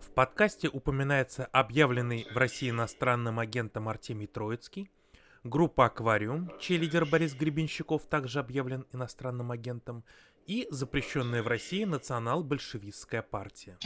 В 0.00 0.10
подкасте 0.14 0.68
упоминается 0.68 1.46
объявленный 1.46 2.26
в 2.30 2.36
России 2.36 2.68
иностранным 2.68 3.38
агентом 3.38 3.88
Артемий 3.88 4.26
Троицкий, 4.26 4.90
группа 5.42 5.86
«Аквариум», 5.86 6.52
чей 6.60 6.76
лидер 6.76 7.06
Борис 7.06 7.34
Гребенщиков 7.34 8.04
также 8.04 8.40
объявлен 8.40 8.84
иностранным 8.92 9.52
агентом, 9.52 10.04
и 10.46 10.66
запрещенная 10.70 11.42
в 11.42 11.48
России 11.48 11.84
национал-большевистская 11.84 13.22
партия. 13.22 13.78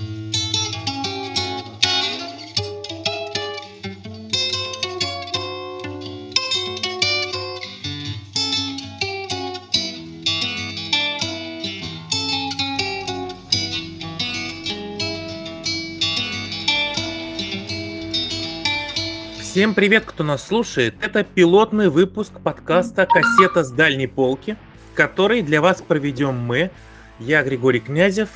Всем 19.55 19.73
привет, 19.73 20.03
кто 20.05 20.25
нас 20.25 20.45
слушает. 20.45 20.97
Это 21.01 21.23
пилотный 21.23 21.89
выпуск 21.89 22.33
подкаста 22.43 23.07
«Кассета 23.07 23.63
с 23.63 23.71
дальней 23.71 24.09
полки», 24.09 24.57
который 24.97 25.43
для 25.43 25.61
вас 25.61 25.81
проведем 25.81 26.37
мы, 26.37 26.73
я 27.21 27.45
Григорий 27.45 27.79
Князев, 27.79 28.31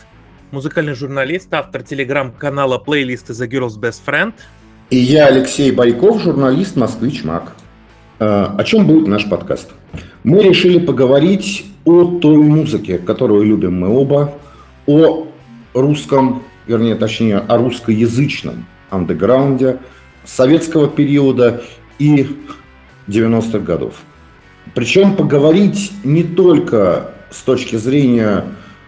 музыкальный 0.53 0.95
журналист, 0.95 1.53
автор 1.53 1.83
телеграм-канала 1.83 2.79
плейлисты 2.79 3.33
The 3.33 3.51
Girls 3.51 3.81
Best 3.81 4.03
Friend. 4.07 4.33
И 4.91 4.97
я 4.97 5.27
Алексей 5.27 5.73
Байков, 5.73 6.23
журналист 6.23 6.77
«Москвич 6.77 7.25
Мак». 7.25 7.53
А, 8.21 8.55
о 8.57 8.63
чем 8.63 8.87
будет 8.87 9.09
наш 9.09 9.29
подкаст? 9.29 9.73
Мы 10.23 10.41
решили 10.45 10.79
поговорить 10.79 11.67
о 11.85 12.21
той 12.21 12.37
музыке, 12.37 12.97
которую 12.97 13.43
любим 13.43 13.81
мы 13.81 13.89
оба, 13.89 14.39
о 14.87 15.27
русском, 15.75 16.45
вернее, 16.69 16.95
точнее, 16.95 17.39
о 17.39 17.57
русскоязычном 17.57 18.67
андеграунде– 18.91 19.79
советского 20.29 20.89
периода 20.89 21.63
и 21.99 22.37
90-х 23.09 23.59
годов. 23.61 23.95
Причем 24.75 25.17
поговорить 25.17 25.93
не 26.05 26.23
только 26.23 27.11
с 27.31 27.43
точки 27.43 27.77
зрения 27.77 28.45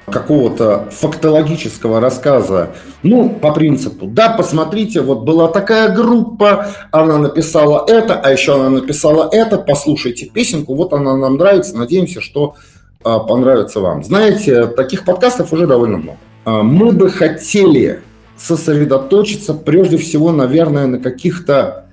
какого-то 0.07 0.89
фактологического 0.91 2.01
рассказа, 2.01 2.71
ну, 3.03 3.31
по 3.31 3.53
принципу, 3.53 4.07
да, 4.07 4.31
посмотрите, 4.31 5.01
вот 5.01 5.23
была 5.23 5.49
такая 5.49 5.95
группа, 5.95 6.69
она 6.91 7.19
написала 7.19 7.85
это, 7.89 8.15
а 8.15 8.31
еще 8.31 8.57
она 8.57 8.71
написала 8.71 9.29
это, 9.33 9.57
послушайте 9.57 10.27
песенку, 10.27 10.75
вот 10.75 10.93
она 10.93 11.17
нам 11.17 11.37
нравится, 11.37 11.77
надеемся, 11.77 12.21
что 12.21 12.55
а, 13.03 13.21
понравится 13.21 13.81
вам. 13.81 14.05
Знаете, 14.05 14.67
таких 14.67 15.05
подкастов 15.05 15.53
уже 15.53 15.67
довольно 15.67 15.99
много. 15.99 16.19
А, 16.45 16.63
мы 16.63 16.93
бы 16.93 17.09
хотели 17.09 18.03
сосредоточиться 18.41 19.55
прежде 19.55 19.99
всего, 19.99 20.33
наверное, 20.33 20.87
на 20.87 20.99
каких-то 20.99 21.87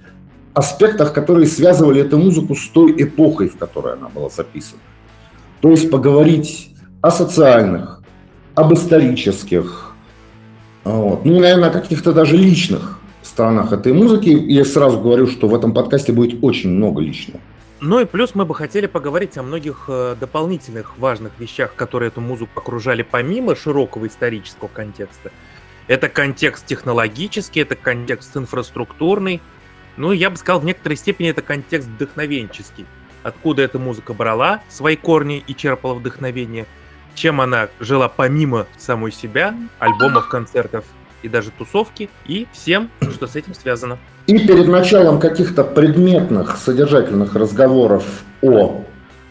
аспектах, 0.53 1.13
которые 1.13 1.45
связывали 1.45 2.01
эту 2.01 2.17
музыку 2.17 2.55
с 2.55 2.67
той 2.69 2.93
эпохой, 2.97 3.49
в 3.49 3.57
которой 3.57 3.93
она 3.93 4.07
была 4.07 4.29
записана. 4.29 4.79
То 5.61 5.71
есть 5.71 5.91
поговорить 5.91 6.69
о 7.01 7.11
социальных, 7.11 8.01
об 8.55 8.73
исторических, 8.73 9.93
вот. 10.83 11.25
ну, 11.25 11.39
наверное, 11.39 11.69
о 11.69 11.73
каких-то 11.73 12.13
даже 12.13 12.37
личных 12.37 12.97
сторонах 13.21 13.73
этой 13.73 13.91
музыки. 13.91 14.29
Я 14.29 14.63
сразу 14.63 14.99
говорю, 14.99 15.27
что 15.27 15.47
в 15.47 15.55
этом 15.55 15.73
подкасте 15.73 16.13
будет 16.13 16.41
очень 16.41 16.69
много 16.69 17.01
личного. 17.01 17.41
Ну 17.79 17.99
и 17.99 18.05
плюс 18.05 18.33
мы 18.33 18.45
бы 18.45 18.55
хотели 18.55 18.87
поговорить 18.87 19.37
о 19.37 19.43
многих 19.43 19.85
э, 19.87 20.15
дополнительных 20.19 20.97
важных 20.97 21.33
вещах, 21.37 21.75
которые 21.75 22.07
эту 22.07 22.21
музыку 22.21 22.51
окружали 22.59 23.03
помимо 23.03 23.55
широкого 23.55 24.07
исторического 24.07 24.67
контекста. 24.67 25.31
Это 25.87 26.09
контекст 26.09 26.65
технологический, 26.65 27.61
это 27.61 27.75
контекст 27.75 28.35
инфраструктурный. 28.35 29.41
Ну, 29.95 30.11
я 30.11 30.29
бы 30.29 30.37
сказал, 30.37 30.59
в 30.59 30.65
некоторой 30.65 30.97
степени 30.97 31.29
это 31.29 31.41
контекст 31.41 31.87
вдохновенческий. 31.87 32.85
Откуда 33.23 33.61
эта 33.61 33.79
музыка 33.79 34.13
брала 34.13 34.61
свои 34.69 34.95
корни 34.95 35.43
и 35.47 35.55
черпала 35.55 35.95
вдохновение, 35.95 36.65
чем 37.15 37.41
она 37.41 37.69
жила 37.79 38.09
помимо 38.09 38.67
самой 38.77 39.11
себя, 39.11 39.55
альбомов, 39.79 40.27
концертов 40.29 40.85
и 41.23 41.29
даже 41.29 41.51
тусовки, 41.51 42.09
и 42.25 42.47
всем, 42.51 42.89
что 43.01 43.27
с 43.27 43.35
этим 43.35 43.53
связано. 43.53 43.97
И 44.27 44.37
перед 44.45 44.67
началом 44.67 45.19
каких-то 45.19 45.63
предметных, 45.63 46.57
содержательных 46.57 47.33
разговоров 47.33 48.03
о 48.41 48.83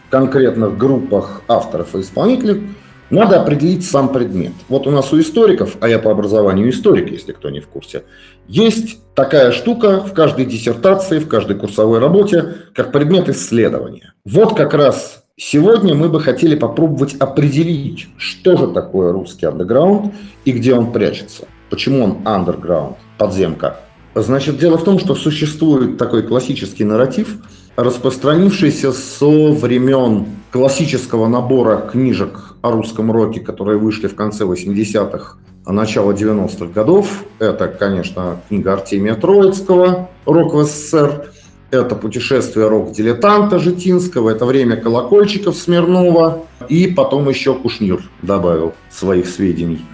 конкретных 0.09 0.77
группах 0.77 1.43
авторов 1.47 1.95
и 1.95 2.01
исполнителей, 2.01 2.75
надо 3.09 3.39
определить 3.41 3.85
сам 3.85 4.11
предмет. 4.11 4.53
Вот 4.69 4.87
у 4.87 4.91
нас 4.91 5.11
у 5.13 5.19
историков, 5.19 5.77
а 5.79 5.87
я 5.87 5.99
по 5.99 6.11
образованию 6.11 6.69
историк, 6.69 7.11
если 7.11 7.31
кто 7.31 7.49
не 7.49 7.59
в 7.59 7.67
курсе, 7.67 8.03
есть 8.47 8.99
такая 9.15 9.51
штука 9.51 10.01
в 10.01 10.13
каждой 10.13 10.45
диссертации, 10.45 11.19
в 11.19 11.27
каждой 11.27 11.55
курсовой 11.55 11.99
работе, 11.99 12.55
как 12.73 12.91
предмет 12.91 13.29
исследования. 13.29 14.13
Вот 14.25 14.55
как 14.55 14.73
раз 14.73 15.23
сегодня 15.37 15.95
мы 15.95 16.09
бы 16.09 16.19
хотели 16.19 16.55
попробовать 16.55 17.15
определить, 17.15 18.07
что 18.17 18.57
же 18.57 18.67
такое 18.67 19.11
русский 19.11 19.45
андеграунд 19.45 20.13
и 20.45 20.51
где 20.51 20.73
он 20.73 20.91
прячется. 20.91 21.47
Почему 21.69 22.03
он 22.03 22.17
андерграунд, 22.25 22.97
подземка. 23.17 23.77
Значит, 24.15 24.57
дело 24.57 24.77
в 24.77 24.83
том, 24.83 24.99
что 24.99 25.15
существует 25.15 25.97
такой 25.97 26.23
классический 26.23 26.83
нарратив, 26.83 27.37
распространившийся 27.75 28.91
со 28.91 29.51
времен 29.51 30.25
классического 30.51 31.27
набора 31.27 31.87
книжек 31.91 32.46
о 32.61 32.71
русском 32.71 33.11
роке, 33.11 33.39
которые 33.39 33.77
вышли 33.77 34.07
в 34.07 34.15
конце 34.15 34.43
80-х, 34.43 35.37
а 35.65 35.73
начало 35.73 36.11
90-х 36.11 36.67
годов. 36.73 37.23
Это, 37.39 37.67
конечно, 37.67 38.41
книга 38.47 38.73
Артемия 38.73 39.15
Троицкого 39.15 40.09
«Рок 40.25 40.53
в 40.53 40.63
СССР», 40.63 41.31
это 41.69 41.95
«Путешествие 41.95 42.67
рок-дилетанта» 42.67 43.59
Житинского, 43.59 44.29
это 44.29 44.45
«Время 44.45 44.77
колокольчиков» 44.77 45.57
Смирнова, 45.57 46.43
и 46.69 46.87
потом 46.87 47.27
еще 47.27 47.53
Кушнир 47.53 48.01
добавил 48.21 48.73
своих 48.89 49.27
сведений. 49.27 49.85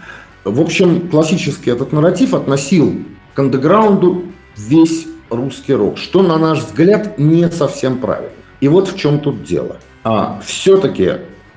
В 0.43 0.61
общем, 0.61 1.09
классический 1.09 1.71
этот 1.71 1.91
нарратив 1.91 2.33
относил 2.33 2.93
к 3.33 3.39
андеграунду 3.39 4.25
весь 4.55 5.07
русский 5.29 5.73
рок, 5.73 5.97
что, 5.97 6.21
на 6.21 6.37
наш 6.37 6.59
взгляд, 6.59 7.17
не 7.17 7.49
совсем 7.49 7.97
правильно. 7.97 8.29
И 8.59 8.67
вот 8.67 8.87
в 8.89 8.97
чем 8.97 9.19
тут 9.19 9.43
дело. 9.43 9.77
А 10.03 10.39
все-таки, 10.45 11.13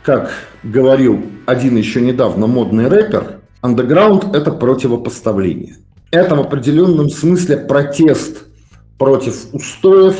как 0.06 0.30
говорил 0.62 1.20
один 1.46 1.76
еще 1.76 2.00
недавно 2.00 2.46
модный 2.46 2.86
рэпер, 2.86 3.40
андеграунд– 3.60 4.24
это 4.36 4.52
противопоставление. 4.52 5.78
Это 6.12 6.36
в 6.36 6.40
определенном 6.40 7.10
смысле 7.10 7.56
протест 7.56 8.44
против 8.98 9.52
устоев, 9.52 10.14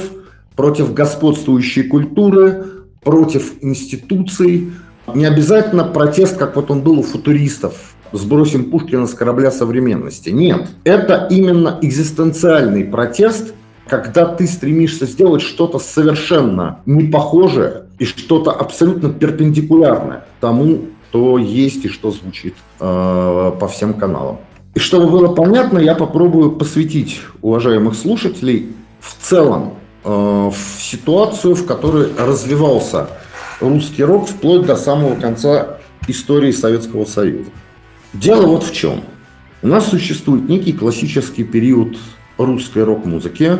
против 0.56 0.92
господствующей 0.92 1.84
культуры, 1.84 2.66
против 3.00 3.62
институций. 3.62 4.72
Не 5.14 5.24
обязательно 5.24 5.84
протест, 5.84 6.36
как 6.36 6.56
вот 6.56 6.72
он 6.72 6.80
был 6.80 6.98
у 6.98 7.02
футуристов, 7.02 7.94
сбросим 8.10 8.72
Пушкина 8.72 9.06
с 9.06 9.14
корабля 9.14 9.52
современности. 9.52 10.30
Нет, 10.30 10.66
это 10.82 11.28
именно 11.30 11.78
экзистенциальный 11.80 12.84
протест, 12.84 13.54
когда 13.86 14.26
ты 14.26 14.48
стремишься 14.48 15.06
сделать 15.06 15.42
что-то 15.42 15.78
совершенно 15.78 16.80
не 16.86 17.04
похожее 17.04 17.85
и 17.98 18.04
что-то 18.04 18.50
абсолютно 18.52 19.10
перпендикулярное 19.10 20.26
тому, 20.40 20.86
что 21.16 21.38
есть 21.38 21.86
и 21.86 21.88
что 21.88 22.10
звучит 22.10 22.54
э, 22.78 23.52
по 23.58 23.68
всем 23.68 23.94
каналам. 23.94 24.38
И 24.74 24.78
чтобы 24.78 25.08
было 25.08 25.34
понятно, 25.34 25.78
я 25.78 25.94
попробую 25.94 26.50
посвятить 26.50 27.22
уважаемых 27.40 27.94
слушателей 27.94 28.74
в 29.00 29.16
целом 29.22 29.76
э, 30.04 30.10
в 30.10 30.56
ситуацию, 30.78 31.54
в 31.54 31.64
которой 31.64 32.08
развивался 32.18 33.08
русский 33.60 34.04
рок 34.04 34.28
вплоть 34.28 34.66
до 34.66 34.76
самого 34.76 35.14
конца 35.14 35.78
истории 36.06 36.52
Советского 36.52 37.06
Союза. 37.06 37.50
Дело 38.12 38.46
вот 38.46 38.64
в 38.64 38.74
чем. 38.74 39.00
У 39.62 39.68
нас 39.68 39.88
существует 39.88 40.50
некий 40.50 40.74
классический 40.74 41.44
период 41.44 41.96
русской 42.36 42.84
рок-музыки, 42.84 43.52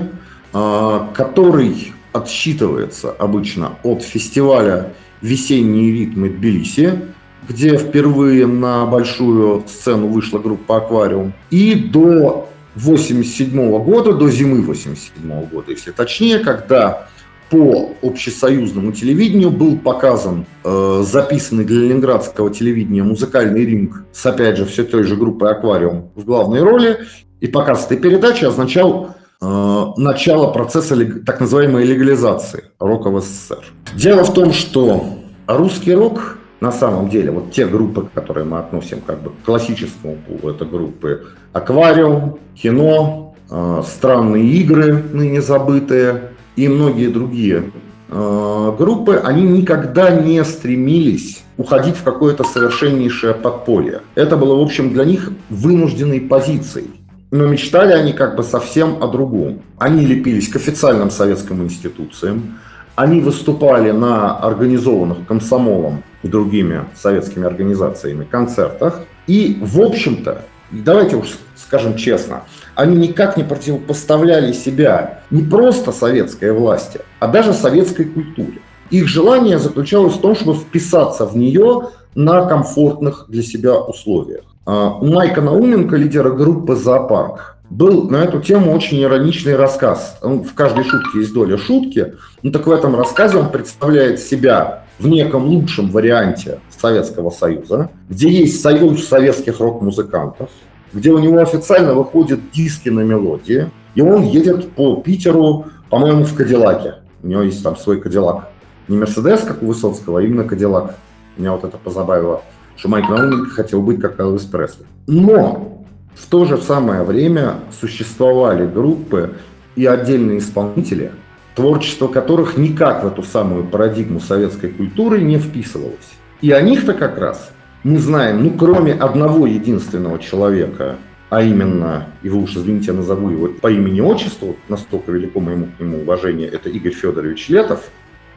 а, 0.53 1.11
который 1.15 1.95
отсчитывается 2.17 3.11
обычно 3.11 3.79
от 3.83 4.03
фестиваля 4.03 4.95
«Весенние 5.21 5.93
ритмы 5.93 6.29
Тбилиси», 6.29 7.01
где 7.49 7.77
впервые 7.77 8.47
на 8.47 8.87
большую 8.87 9.65
сцену 9.67 10.09
вышла 10.09 10.39
группа 10.39 10.79
«Аквариум», 10.79 11.33
и 11.51 11.75
до 11.75 12.49
87 12.75 13.83
года, 13.83 14.13
до 14.13 14.29
зимы 14.31 14.63
87 14.63 15.47
года, 15.47 15.71
если 15.71 15.93
точнее, 15.93 16.41
когда 16.41 17.09
по 17.51 17.93
общесоюзному 18.03 18.93
телевидению 18.93 19.51
был 19.51 19.79
показан 19.79 20.47
э, 20.65 21.05
записанный 21.07 21.65
для 21.65 21.83
ленинградского 21.83 22.53
телевидения 22.53 23.05
музыкальный 23.05 23.65
ринг 23.65 24.05
с, 24.13 24.27
опять 24.27 24.57
же, 24.57 24.67
все 24.67 24.83
той 24.83 25.05
же 25.05 25.17
группой 25.17 25.53
«Аквариум» 25.53 26.11
в 26.17 26.25
главной 26.25 26.63
роли. 26.63 26.99
И 27.41 27.47
показ 27.47 27.87
этой 27.87 27.99
передачи 27.99 28.45
означал 28.45 29.15
начало 29.41 30.51
процесса 30.51 30.97
так 31.25 31.41
называемой 31.41 31.85
легализации 31.85 32.65
рока 32.79 33.11
в 33.11 33.21
СССР. 33.21 33.65
Дело 33.95 34.25
в 34.25 34.33
том, 34.33 34.53
что 34.53 35.19
русский 35.47 35.95
рок 35.95 36.39
на 36.61 36.73
самом 36.73 37.09
деле, 37.09 37.31
вот 37.31 37.53
те 37.53 37.67
группы, 37.67 38.09
которые 38.15 38.45
мы 38.45 38.59
относим 38.59 39.01
как 39.07 39.23
бы 39.23 39.31
к 39.31 39.45
классическому 39.45 40.17
пулу, 40.27 40.53
это 40.53 40.65
группы 40.65 41.27
«Аквариум», 41.53 42.39
«Кино», 42.55 43.35
э, 43.51 43.83
«Странные 43.87 44.45
игры», 44.45 45.05
ныне 45.13 45.43
забытые, 45.43 46.31
и 46.57 46.69
многие 46.69 47.09
другие 47.09 47.71
э, 48.09 48.73
группы, 48.79 49.21
они 49.23 49.43
никогда 49.43 50.11
не 50.11 50.43
стремились 50.45 51.43
уходить 51.59 51.97
в 51.97 52.03
какое-то 52.03 52.45
совершеннейшее 52.45 53.35
подполье. 53.35 54.01
Это 54.15 54.37
было, 54.37 54.57
в 54.59 54.63
общем, 54.63 54.93
для 54.93 55.05
них 55.05 55.31
вынужденной 55.51 56.21
позицией. 56.21 56.91
Но 57.31 57.47
мечтали 57.47 57.93
они 57.93 58.13
как 58.13 58.37
бы 58.37 58.43
совсем 58.43 59.03
о 59.03 59.09
другом. 59.09 59.63
Они 59.79 60.07
лепились 60.07 60.49
к 60.49 60.57
официальным 60.57 61.11
советским 61.11 61.63
институциям, 61.63 62.59
они 62.95 63.21
выступали 63.21 63.91
на 63.91 64.39
организованных 64.39 65.27
комсомолом 65.27 66.03
и 66.23 66.29
другими 66.29 66.85
советскими 66.95 67.47
организациями 67.47 68.25
концертах. 68.25 69.03
И, 69.27 69.59
в 69.61 69.81
общем-то, 69.81 70.43
давайте 70.71 71.17
уж 71.17 71.37
скажем 71.67 71.97
честно, 71.97 72.45
они 72.75 72.97
никак 73.09 73.37
не 73.37 73.45
противопоставляли 73.45 74.53
себя 74.53 75.21
не 75.31 75.43
просто 75.43 75.93
советской 75.93 76.53
власти, 76.53 77.01
а 77.19 77.29
даже 77.29 77.53
советской 77.53 78.05
культуре. 78.05 78.61
Их 78.91 79.09
желание 79.09 79.59
заключалось 79.59 80.15
в 80.15 80.21
том, 80.21 80.37
чтобы 80.37 80.55
вписаться 80.55 81.27
в 81.27 81.37
нее 81.37 81.89
на 82.15 82.47
комфортных 82.47 83.27
для 83.29 83.43
себя 83.43 83.75
условиях. 83.77 84.45
А, 84.67 84.99
у 85.01 85.07
Майка 85.07 85.41
Науменко, 85.41 85.97
лидера 85.97 86.31
группы 86.31 86.75
«Зоопарк», 86.75 87.57
был 87.71 88.11
на 88.11 88.17
эту 88.17 88.41
тему 88.41 88.73
очень 88.73 89.01
ироничный 89.01 89.57
рассказ. 89.57 90.19
В 90.23 90.55
каждой 90.55 90.85
шутке 90.85 91.21
есть 91.21 91.33
доля 91.33 91.57
шутки. 91.57 92.15
Ну 92.43 92.51
так 92.51 92.67
в 92.67 92.71
этом 92.71 92.97
рассказе 92.97 93.39
он 93.39 93.51
представляет 93.51 94.21
себя 94.21 94.85
в 94.99 95.07
неком 95.07 95.47
лучшем 95.47 95.91
варианте 95.91 96.61
Советского 96.77 97.31
Союза, 97.31 97.91
где 98.09 98.29
есть 98.29 98.61
союз 98.61 99.07
советских 99.07 99.61
рок-музыкантов, 99.61 100.49
где 100.93 101.11
у 101.11 101.19
него 101.19 101.39
официально 101.39 101.95
выходят 101.95 102.51
диски 102.53 102.89
на 102.89 103.01
мелодии, 103.01 103.71
и 103.95 104.01
он 104.01 104.23
едет 104.23 104.73
по 104.73 104.97
Питеру, 104.97 105.67
по-моему, 105.91 106.25
в 106.25 106.35
Кадиллаке. 106.35 106.97
У 107.23 107.29
него 107.29 107.43
есть 107.43 107.63
там 107.63 107.77
свой 107.77 108.01
Кадиллак. 108.01 108.49
Не 108.89 108.97
Мерседес, 108.97 109.41
как 109.43 109.63
у 109.63 109.67
Высоцкого, 109.67 110.21
а 110.21 110.23
именно 110.23 110.45
Кадиллак. 110.45 110.97
Меня 111.37 111.53
вот 111.53 111.65
это 111.65 111.77
позабавило, 111.77 112.43
что 112.77 112.89
Майк 112.89 113.09
Науменко 113.09 113.51
хотел 113.51 113.83
быть 113.83 114.01
как 114.01 114.21
Элвис 114.21 114.45
Пресли. 114.45 114.85
Но 115.07 115.85
в 116.15 116.27
то 116.27 116.45
же 116.45 116.59
самое 116.59 117.03
время 117.03 117.61
существовали 117.79 118.67
группы 118.67 119.35
и 119.75 119.87
отдельные 119.87 120.39
исполнители, 120.39 121.13
творчество 121.55 122.09
которых 122.09 122.57
никак 122.57 123.05
в 123.05 123.07
эту 123.07 123.23
самую 123.23 123.65
парадигму 123.65 124.21
советской 124.21 124.71
культуры 124.71 125.21
не 125.21 125.39
вписывалось. 125.39 125.95
И 126.41 126.51
о 126.51 126.61
них-то 126.61 126.95
как 126.95 127.19
раз 127.19 127.51
мы 127.83 127.99
знаем, 127.99 128.43
ну, 128.43 128.51
кроме 128.51 128.93
одного 128.93 129.47
единственного 129.47 130.19
человека, 130.19 130.97
а 131.29 131.43
именно, 131.43 132.07
и 132.23 132.29
вы 132.29 132.43
уж 132.43 132.57
извините, 132.57 132.89
я 132.89 132.93
назову 132.95 133.31
его 133.31 133.49
по 133.49 133.71
имени-отчеству, 133.71 134.57
настолько 134.69 135.13
велико 135.13 135.41
моему 135.41 135.69
к 135.77 135.81
нему 135.81 136.01
уважение, 136.01 136.49
это 136.49 136.69
Игорь 136.69 136.93
Федорович 136.93 137.49
Летов. 137.49 137.81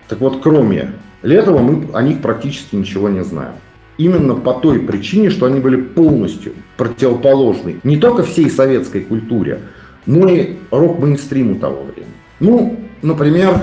Так 0.07 0.19
вот, 0.21 0.42
кроме 0.42 0.94
Летова, 1.21 1.59
мы 1.59 1.88
о 1.94 2.01
них 2.01 2.21
практически 2.21 2.75
ничего 2.75 3.09
не 3.09 3.24
знаем. 3.24 3.53
Именно 4.00 4.36
по 4.36 4.54
той 4.54 4.80
причине, 4.80 5.30
что 5.30 5.46
они 5.46 5.60
были 5.60 5.75
полностью 5.75 6.54
противоположны 6.78 7.81
не 7.84 7.98
только 7.98 8.24
всей 8.24 8.50
советской 8.50 9.01
культуре, 9.01 9.60
но 10.06 10.30
и 10.30 10.56
рок-мейнстриму 10.72 11.60
того 11.60 11.84
времени. 11.84 12.13
Ну, 12.40 12.80
например, 13.01 13.62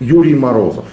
Юрий 0.00 0.34
Морозов. 0.34 0.86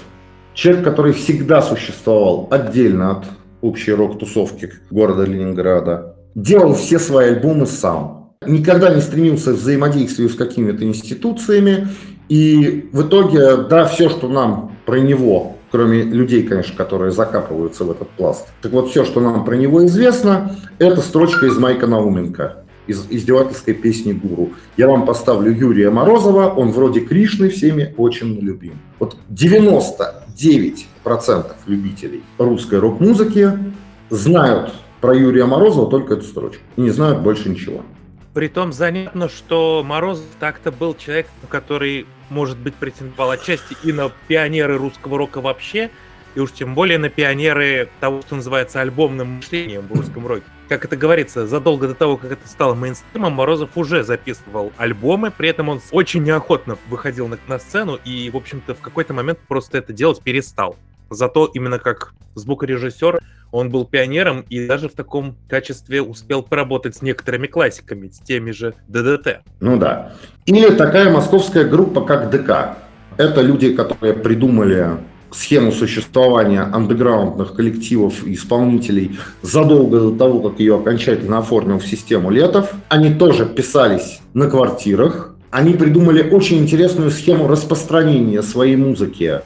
Человек, 0.53 0.83
который 0.83 1.13
всегда 1.13 1.61
существовал 1.61 2.49
отдельно 2.51 3.11
от 3.11 3.25
общей 3.61 3.93
рок-тусовки 3.93 4.73
города 4.91 5.23
Ленинграда. 5.23 6.17
Делал 6.35 6.73
все 6.75 6.99
свои 6.99 7.29
альбомы 7.29 7.67
сам. 7.67 8.33
Никогда 8.45 8.93
не 8.93 8.99
стремился 8.99 9.53
к 9.53 9.55
взаимодействию 9.55 10.27
с 10.27 10.35
какими-то 10.35 10.83
институциями. 10.83 11.87
И 12.27 12.89
в 12.91 13.07
итоге, 13.07 13.55
да, 13.69 13.85
все, 13.85 14.09
что 14.09 14.27
нам 14.27 14.73
про 14.85 14.97
него, 14.99 15.54
кроме 15.75 16.03
людей, 16.03 16.43
конечно, 16.43 16.73
которые 16.73 17.11
закапываются 17.11 17.83
в 17.83 17.91
этот 17.91 18.09
пласт. 18.11 18.47
Так 18.61 18.71
вот, 18.71 18.89
все, 18.89 19.03
что 19.03 19.19
нам 19.19 19.43
про 19.43 19.55
него 19.55 19.85
известно, 19.85 20.55
это 20.79 21.01
строчка 21.01 21.47
из 21.47 21.57
Майка 21.57 21.85
Науменко 21.85 22.63
из 22.87 23.05
издевательской 23.09 23.73
песни 23.73 24.13
«Гуру». 24.13 24.51
Я 24.77 24.87
вам 24.87 25.05
поставлю 25.05 25.51
Юрия 25.51 25.89
Морозова, 25.89 26.47
он 26.47 26.71
вроде 26.71 27.01
Кришны 27.01 27.49
всеми 27.49 27.93
очень 27.97 28.39
любим. 28.39 28.79
Вот 28.99 29.17
99% 29.29 31.45
любителей 31.67 32.23
русской 32.37 32.79
рок-музыки 32.79 33.51
знают 34.09 34.71
про 35.01 35.13
Юрия 35.13 35.45
Морозова 35.45 35.91
только 35.91 36.13
эту 36.13 36.23
строчку 36.23 36.61
и 36.77 36.81
не 36.81 36.91
знают 36.91 37.21
больше 37.21 37.49
ничего. 37.49 37.81
Притом 38.35 38.73
занятно, 38.73 39.29
что 39.29 39.81
Морозов 39.81 40.25
так-то 40.41 40.69
был 40.69 40.93
человек, 40.93 41.27
который, 41.47 42.05
может 42.29 42.57
быть, 42.57 42.75
претендовал 42.75 43.31
отчасти 43.31 43.77
и 43.81 43.93
на 43.93 44.11
пионеры 44.27 44.77
русского 44.77 45.17
рока 45.17 45.39
вообще, 45.39 45.89
и 46.35 46.41
уж 46.41 46.51
тем 46.51 46.75
более 46.75 46.97
на 46.97 47.07
пионеры 47.07 47.87
того, 48.01 48.19
что 48.23 48.35
называется 48.35 48.81
альбомным 48.81 49.37
мышлением 49.37 49.87
в 49.87 49.93
русском 49.93 50.27
роке. 50.27 50.43
Как 50.67 50.83
это 50.83 50.97
говорится, 50.97 51.47
задолго 51.47 51.87
до 51.87 51.95
того, 51.95 52.17
как 52.17 52.33
это 52.33 52.45
стало 52.45 52.75
мейнстримом, 52.75 53.31
Морозов 53.31 53.69
уже 53.75 54.03
записывал 54.03 54.73
альбомы, 54.75 55.31
при 55.31 55.47
этом 55.47 55.69
он 55.69 55.79
очень 55.91 56.21
неохотно 56.21 56.77
выходил 56.89 57.29
на, 57.29 57.39
на 57.47 57.57
сцену 57.57 57.97
и, 58.03 58.29
в 58.29 58.35
общем-то, 58.35 58.75
в 58.75 58.81
какой-то 58.81 59.13
момент 59.13 59.39
просто 59.47 59.77
это 59.77 59.93
делать 59.93 60.21
перестал. 60.21 60.75
Зато 61.09 61.49
именно 61.53 61.79
как 61.79 62.13
звукорежиссер 62.35 63.19
он 63.51 63.69
был 63.69 63.85
пионером 63.85 64.41
и 64.49 64.67
даже 64.67 64.89
в 64.89 64.93
таком 64.93 65.35
качестве 65.47 66.01
успел 66.01 66.43
поработать 66.43 66.97
с 66.97 67.01
некоторыми 67.01 67.47
классиками, 67.47 68.09
с 68.09 68.19
теми 68.19 68.51
же 68.51 68.73
ДДТ. 68.87 69.41
Ну 69.59 69.77
да. 69.77 70.13
Или 70.45 70.69
такая 70.75 71.09
московская 71.09 71.63
группа, 71.63 72.01
как 72.01 72.29
ДК. 72.29 72.77
Это 73.17 73.41
люди, 73.41 73.73
которые 73.73 74.13
придумали 74.13 74.97
схему 75.31 75.71
существования 75.71 76.61
андеграундных 76.61 77.55
коллективов 77.55 78.25
и 78.25 78.33
исполнителей 78.33 79.19
задолго 79.41 79.99
до 79.99 80.11
того, 80.11 80.49
как 80.49 80.59
ее 80.59 80.75
окончательно 80.75 81.39
оформил 81.39 81.79
в 81.79 81.85
систему 81.85 82.29
Летов. 82.31 82.73
Они 82.89 83.13
тоже 83.13 83.45
писались 83.45 84.19
на 84.33 84.49
квартирах. 84.49 85.35
Они 85.51 85.73
придумали 85.73 86.29
очень 86.29 86.57
интересную 86.57 87.11
схему 87.11 87.47
распространения 87.47 88.41
своей 88.41 88.75
музыки 88.75 89.41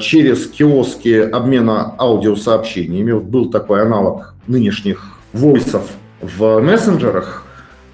через 0.00 0.46
киоски 0.46 1.18
обмена 1.20 1.94
аудиосообщениями. 1.98 3.12
Вот 3.12 3.24
был 3.24 3.50
такой 3.50 3.82
аналог 3.82 4.34
нынешних 4.46 5.18
войсов 5.32 5.90
в 6.20 6.60
мессенджерах. 6.60 7.44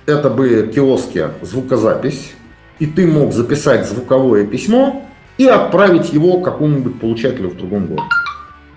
Это 0.06 0.30
были 0.30 0.66
киоски 0.70 1.28
звукозапись, 1.42 2.32
и 2.78 2.86
ты 2.86 3.06
мог 3.06 3.32
записать 3.32 3.86
звуковое 3.86 4.46
письмо, 4.46 5.04
и 5.38 5.46
отправить 5.46 6.12
его 6.12 6.40
какому-нибудь 6.40 7.00
получателю 7.00 7.50
в 7.50 7.56
другом 7.56 7.86
городе. 7.86 8.08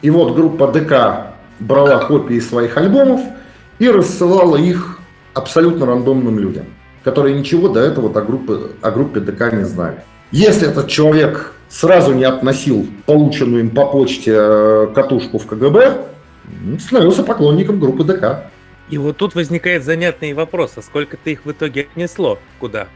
И 0.03 0.09
вот 0.09 0.35
группа 0.35 0.67
ДК 0.67 1.33
брала 1.59 1.97
копии 2.05 2.39
своих 2.39 2.77
альбомов 2.77 3.19
и 3.79 3.89
рассылала 3.89 4.57
их 4.57 4.99
абсолютно 5.33 5.87
рандомным 5.87 6.37
людям, 6.37 6.65
которые 7.03 7.37
ничего 7.37 7.67
до 7.67 7.79
этого 7.79 8.09
о 8.09 8.21
группе, 8.23 8.53
о 8.81 8.91
группе 8.91 9.19
ДК 9.19 9.51
не 9.53 9.63
знали. 9.63 10.03
Если 10.31 10.67
этот 10.67 10.87
человек 10.87 11.53
сразу 11.71 12.13
не 12.13 12.25
относил 12.25 12.85
полученную 13.05 13.61
им 13.61 13.69
по 13.69 13.85
почте 13.85 14.33
э, 14.35 14.87
катушку 14.93 15.39
в 15.39 15.47
КГБ, 15.47 16.05
становился 16.79 17.23
поклонником 17.23 17.79
группы 17.79 18.03
ДК. 18.03 18.51
И 18.89 18.97
вот 18.97 19.17
тут 19.17 19.35
возникает 19.35 19.85
занятный 19.85 20.33
вопрос, 20.33 20.73
а 20.75 20.81
сколько 20.81 21.15
ты 21.15 21.31
их 21.31 21.45
в 21.45 21.51
итоге 21.51 21.87
отнесло? 21.91 22.37
Куда? 22.59 22.87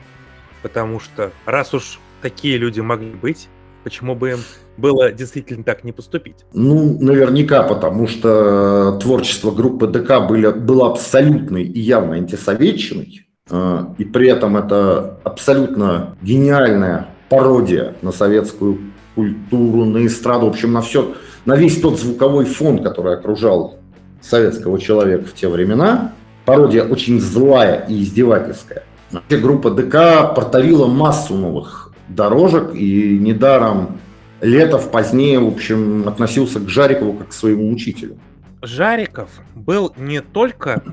Потому 0.62 1.00
что 1.00 1.32
раз 1.46 1.74
уж 1.74 2.00
такие 2.22 2.58
люди 2.58 2.82
могли 2.82 3.12
быть, 3.12 3.48
Почему 3.86 4.16
бы 4.16 4.32
им 4.32 4.40
было 4.78 5.12
действительно 5.12 5.64
так 5.64 5.84
не 5.84 5.92
поступить? 5.92 6.38
Ну, 6.54 6.98
наверняка, 7.00 7.62
потому 7.62 8.08
что 8.08 8.98
творчество 9.00 9.52
группы 9.52 9.86
ДК 9.86 10.28
были, 10.28 10.50
было 10.52 10.90
абсолютной 10.90 11.66
и 11.66 11.82
явно 11.82 12.16
антисоветчиной, 12.16 13.28
а, 13.48 13.94
и 14.00 14.04
при 14.04 14.28
этом 14.28 14.58
это 14.58 15.20
абсолютно 15.24 16.18
гениальная 16.24 17.10
пародия 17.30 17.96
на 18.02 18.12
советскую 18.12 18.80
культуру, 19.16 19.86
на 19.86 20.06
эстраду, 20.06 20.48
в 20.48 20.50
общем, 20.50 20.74
на 20.74 20.82
все, 20.82 21.16
на 21.46 21.56
весь 21.56 21.80
тот 21.80 22.00
звуковой 22.00 22.46
фон, 22.46 22.84
который 22.84 23.16
окружал 23.16 23.80
советского 24.22 24.80
человека 24.80 25.26
в 25.26 25.34
те 25.34 25.48
времена. 25.48 26.14
Пародия 26.46 26.84
очень 26.84 27.20
злая 27.20 27.86
и 27.88 28.04
издевательская. 28.04 28.84
Группа 29.30 29.72
ДК 29.72 30.36
протарила 30.36 30.88
массу 30.88 31.36
новых 31.36 31.92
дорожек, 32.08 32.76
и 32.76 33.18
недаром 33.18 34.00
Летов 34.42 34.92
позднее, 34.92 35.40
в 35.40 35.48
общем, 35.48 36.08
относился 36.08 36.60
к 36.60 36.70
Жарикову 36.70 37.14
как 37.14 37.30
к 37.30 37.34
своему 37.34 37.72
учителю. 37.72 38.18
Жариков 38.62 39.30
был 39.56 39.94
не 39.98 40.22
только 40.22 40.84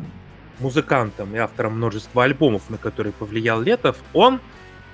музыкантом 0.61 1.35
и 1.35 1.39
автором 1.39 1.77
множества 1.77 2.25
альбомов, 2.25 2.63
на 2.69 2.79
которые 2.79 3.13
повлиял 3.13 3.61
Летов, 3.61 3.97
он, 4.13 4.41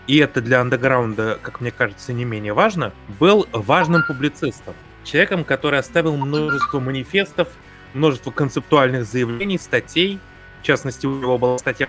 и 0.09 0.17
это 0.17 0.41
для 0.41 0.63
андеграунда, 0.63 1.39
как 1.43 1.61
мне 1.61 1.71
кажется, 1.71 2.13
не 2.13 2.25
менее 2.25 2.55
важно, 2.55 2.93
был 3.21 3.47
важным 3.53 4.03
публицистом. 4.09 4.75
человеком, 5.05 5.45
который 5.45 5.79
оставил 5.79 6.17
множество 6.17 6.81
манифестов, 6.81 7.49
множество 7.95 8.31
концептуальных 8.31 9.05
заявлений, 9.05 9.59
статей. 9.59 10.19
В 10.61 10.67
частности, 10.67 11.07
у 11.07 11.15
него 11.15 11.39
была 11.39 11.59
статья 11.59 11.89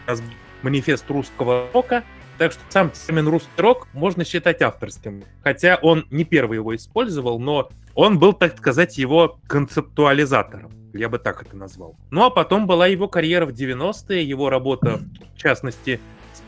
«Манифест 0.61 1.09
русского 1.09 1.67
рока», 1.73 2.03
так 2.37 2.51
что 2.51 2.61
сам 2.69 2.91
термин 2.91 3.27
«русский 3.27 3.49
рок» 3.61 3.87
можно 3.93 4.23
считать 4.23 4.61
авторским. 4.61 5.23
Хотя 5.43 5.77
он 5.81 6.05
не 6.11 6.23
первый 6.23 6.55
его 6.55 6.75
использовал, 6.75 7.39
но 7.39 7.69
он 7.95 8.19
был, 8.19 8.33
так 8.33 8.57
сказать, 8.57 8.97
его 8.97 9.39
концептуализатором. 9.47 10.71
Я 10.93 11.09
бы 11.09 11.19
так 11.19 11.41
это 11.41 11.55
назвал. 11.55 11.95
Ну 12.11 12.23
а 12.25 12.29
потом 12.29 12.67
была 12.67 12.87
его 12.87 13.07
карьера 13.07 13.45
в 13.45 13.49
90-е, 13.49 14.23
его 14.23 14.49
работа, 14.49 14.99
в 15.35 15.37
частности, 15.37 15.99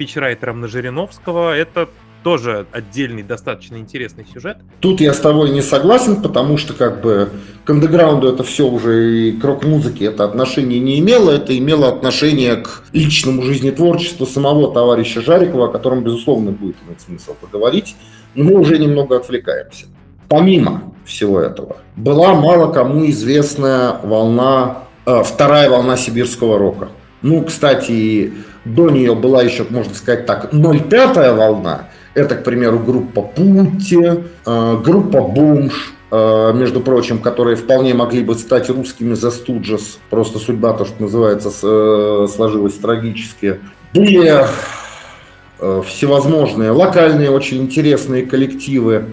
спичрайтером 0.02 0.62
на 0.62 0.68
Жириновского. 0.68 1.56
Это 1.56 1.88
тоже 2.24 2.66
отдельный 2.72 3.22
достаточно 3.22 3.78
интересный 3.78 4.26
сюжет. 4.32 4.58
Тут 4.80 5.00
я 5.00 5.14
с 5.14 5.20
тобой 5.20 5.52
не 5.52 5.62
согласен, 5.62 6.24
потому 6.24 6.58
что 6.58 6.74
как 6.74 7.02
бы 7.02 7.30
к 7.66 7.70
андеграунду 7.70 8.28
это 8.28 8.44
все 8.44 8.68
уже 8.68 9.30
и 9.30 9.32
к 9.34 9.44
рок-музыке 9.44 10.06
это 10.06 10.24
отношение 10.24 10.80
не 10.80 11.00
имело, 11.00 11.32
это 11.32 11.56
имело 11.56 11.88
отношение 11.88 12.58
к 12.58 12.84
личному 12.94 13.44
жизнетворчеству 13.44 14.26
самого 14.26 14.74
товарища 14.74 15.22
Жарикова, 15.22 15.66
о 15.66 15.72
котором, 15.72 16.04
безусловно, 16.04 16.52
будет 16.52 16.78
иметь 16.88 17.02
смысл 17.02 17.36
поговорить, 17.40 17.96
но 18.34 18.46
мы 18.46 18.60
уже 18.60 18.80
немного 18.80 19.18
отвлекаемся. 19.18 19.86
Помимо 20.30 20.94
всего 21.06 21.40
этого, 21.40 21.78
была 21.96 22.34
мало 22.34 22.72
кому 22.72 23.06
известная 23.08 24.00
волна, 24.04 24.86
э, 25.06 25.22
вторая 25.24 25.70
волна 25.70 25.98
сибирского 25.98 26.58
рока. 26.58 26.90
Ну, 27.22 27.44
кстати, 27.44 28.34
до 28.66 28.90
нее 28.90 29.16
была 29.16 29.44
еще, 29.44 29.66
можно 29.70 29.94
сказать 29.94 30.26
так, 30.26 30.54
0,5 30.54 31.36
волна, 31.36 31.88
это, 32.14 32.36
к 32.36 32.44
примеру, 32.44 32.80
группа 32.80 33.22
Пути, 33.22 34.02
э, 34.46 34.78
группа 34.84 35.22
Бомж, 35.22 35.94
э, 36.12 36.52
между 36.54 36.82
прочим, 36.82 37.20
которые 37.20 37.56
вполне 37.56 37.94
могли 37.94 38.22
бы 38.22 38.36
стать 38.36 38.70
русскими 38.70 39.14
за 39.14 39.32
Студжес. 39.32 40.00
Просто 40.10 40.40
судьба, 40.40 40.74
то, 40.74 40.84
что 40.86 41.02
называется, 41.02 41.52
э, 41.64 42.28
сложилась 42.34 42.74
трагически. 42.74 43.60
Были 43.94 44.46
всевозможные 45.86 46.72
локальные, 46.72 47.30
очень 47.30 47.62
интересные 47.62 48.26
коллективы, 48.26 49.10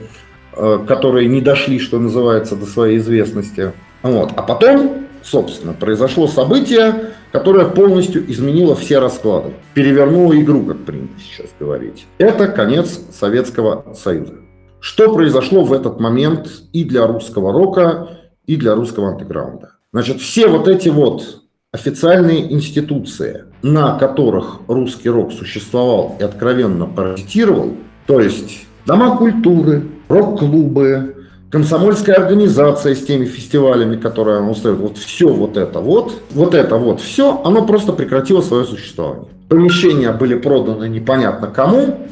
которые 0.57 1.29
не 1.29 1.43
дошли, 1.43 1.79
что 1.79 1.99
называется, 1.99 2.57
до 2.57 2.65
своей 2.65 2.97
известности. 2.97 3.73
Вот. 4.03 4.33
А 4.35 4.43
потом, 4.43 5.08
собственно, 5.31 5.73
произошло 5.73 6.27
событие, 6.27 7.13
которая 7.33 7.67
полностью 7.67 8.31
изменила 8.31 8.75
все 8.75 8.99
расклады, 8.99 9.55
перевернула 9.75 10.39
игру, 10.41 10.65
как 10.65 10.79
принято 10.85 11.15
сейчас 11.21 11.49
говорить. 11.59 12.07
Это 12.19 12.49
конец 12.49 13.01
Советского 13.13 13.95
Союза. 13.95 14.35
Что 14.81 15.13
произошло 15.13 15.65
в 15.65 15.73
этот 15.73 16.01
момент 16.01 16.49
и 16.73 16.85
для 16.85 17.07
русского 17.07 17.53
рока, 17.53 18.09
и 18.47 18.57
для 18.57 18.75
русского 18.75 19.09
андеграунда? 19.09 19.73
Значит, 19.93 20.21
все 20.21 20.49
вот 20.49 20.69
эти 20.69 20.89
вот 20.89 21.43
официальные 21.73 22.53
институции, 22.53 23.45
на 23.63 23.99
которых 23.99 24.61
русский 24.69 25.11
рок 25.11 25.33
существовал 25.33 26.17
и 26.21 26.23
откровенно 26.23 26.87
паразитировал, 26.87 27.75
то 28.07 28.21
есть 28.21 28.67
дома 28.87 29.17
культуры, 29.17 29.83
рок-клубы, 30.09 31.18
комсомольская 31.51 32.17
организация 32.17 32.95
с 32.95 33.05
теми 33.05 33.25
фестивалями, 33.25 33.97
которые 33.97 34.39
она 34.39 34.51
устраивает, 34.51 34.83
вот 34.83 34.99
все 34.99 35.29
вот 35.29 35.57
это 35.57 35.81
вот, 35.81 36.23
вот 36.31 36.55
это 36.55 36.77
вот 36.77 37.01
все, 37.01 37.41
оно 37.45 37.67
просто 37.67 37.93
прекратило 37.93 38.43
свое 38.43 38.65
существование. 38.65 39.29
Помещения 39.49 40.13
были 40.13 40.35
проданы 40.35 40.89
непонятно 40.89 41.49
кому, 41.49 42.09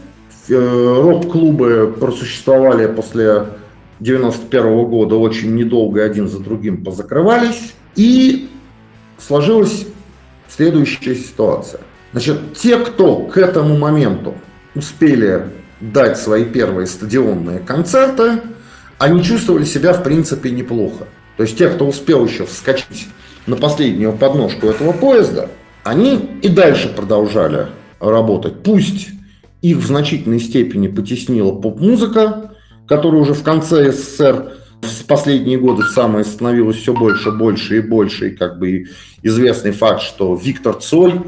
э, 0.48 1.00
рок-клубы 1.02 1.94
просуществовали 2.00 2.86
после 2.86 3.46
91 4.00 4.86
года 4.86 5.16
очень 5.16 5.54
недолго 5.54 6.02
один 6.02 6.28
за 6.28 6.40
другим 6.40 6.82
позакрывались, 6.82 7.74
и 7.94 8.48
сложилась 9.18 9.86
следующая 10.48 11.14
ситуация. 11.14 11.80
Значит, 12.12 12.54
те, 12.54 12.78
кто 12.78 13.16
к 13.16 13.36
этому 13.36 13.76
моменту 13.76 14.34
успели 14.74 15.44
дать 15.80 16.18
свои 16.18 16.44
первые 16.44 16.86
стадионные 16.86 17.58
концерты, 17.58 18.40
они 18.98 19.22
чувствовали 19.22 19.64
себя, 19.64 19.92
в 19.92 20.02
принципе, 20.02 20.50
неплохо. 20.50 21.06
То 21.36 21.42
есть 21.42 21.58
те, 21.58 21.68
кто 21.68 21.86
успел 21.86 22.24
еще 22.24 22.46
вскочить 22.46 23.08
на 23.46 23.56
последнюю 23.56 24.12
подножку 24.12 24.66
этого 24.66 24.92
поезда, 24.92 25.50
они 25.84 26.16
и 26.42 26.48
дальше 26.48 26.88
продолжали 26.88 27.66
работать. 28.00 28.62
Пусть 28.62 29.08
их 29.62 29.78
в 29.78 29.86
значительной 29.86 30.40
степени 30.40 30.88
потеснила 30.88 31.52
поп-музыка, 31.52 32.52
которая 32.86 33.20
уже 33.20 33.34
в 33.34 33.42
конце 33.42 33.92
СССР 33.92 34.52
в 34.80 35.06
последние 35.06 35.58
годы 35.58 35.82
самое 35.84 36.24
становилось 36.24 36.76
все 36.76 36.92
больше, 36.92 37.32
больше 37.32 37.78
и 37.78 37.80
больше. 37.80 38.28
И 38.28 38.36
как 38.36 38.58
бы 38.58 38.86
известный 39.22 39.72
факт, 39.72 40.02
что 40.02 40.34
Виктор 40.34 40.74
Цой 40.74 41.20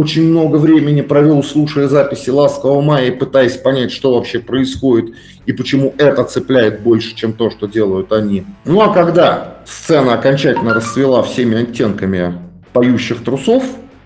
очень 0.00 0.30
много 0.30 0.56
времени 0.56 1.02
провел, 1.02 1.42
слушая 1.42 1.86
записи 1.86 2.30
«Ласкового 2.30 2.80
мая» 2.80 3.08
и 3.08 3.10
пытаясь 3.10 3.56
понять, 3.58 3.92
что 3.92 4.14
вообще 4.14 4.40
происходит 4.40 5.14
и 5.44 5.52
почему 5.52 5.94
это 5.98 6.24
цепляет 6.24 6.80
больше, 6.80 7.14
чем 7.14 7.34
то, 7.34 7.50
что 7.50 7.66
делают 7.66 8.10
они. 8.12 8.44
Ну 8.64 8.80
а 8.80 8.94
когда 8.94 9.58
сцена 9.66 10.14
окончательно 10.14 10.72
расцвела 10.72 11.22
всеми 11.22 11.62
оттенками 11.62 12.34
поющих 12.72 13.22
трусов, 13.22 13.62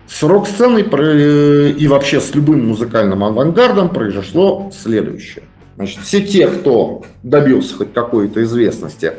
с 0.06 0.22
рок-сценой 0.22 0.82
и 1.72 1.88
вообще 1.88 2.20
с 2.20 2.34
любым 2.34 2.66
музыкальным 2.68 3.22
авангардом 3.22 3.88
произошло 3.88 4.70
следующее. 4.74 5.44
Значит, 5.76 6.00
все 6.00 6.20
те, 6.20 6.48
кто 6.48 7.04
добился 7.22 7.76
хоть 7.76 7.92
какой-то 7.92 8.42
известности, 8.42 9.12